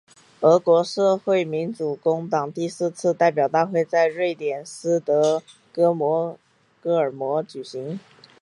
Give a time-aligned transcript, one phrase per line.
[0.39, 5.89] 俄国社会民主工党第四次代表大会在瑞典斯德哥
[6.97, 7.99] 尔摩举行。